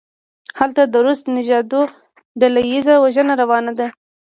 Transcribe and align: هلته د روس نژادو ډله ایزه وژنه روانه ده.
هلته 0.59 0.81
د 0.87 0.95
روس 1.05 1.21
نژادو 1.35 1.81
ډله 2.39 2.61
ایزه 2.71 2.95
وژنه 3.03 3.33
روانه 3.41 3.71
ده. 3.79 3.87